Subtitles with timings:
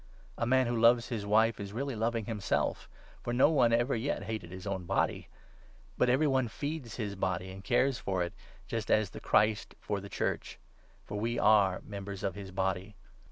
[0.35, 2.89] A man who loves his wife is really loving himself;
[3.21, 5.27] for no one 29 ever yet hated his own body.
[5.95, 8.33] But every one feeds his body and cares for it,
[8.65, 10.57] just as the Christ for the Church;
[11.05, 12.95] for we are 30 members of his Body.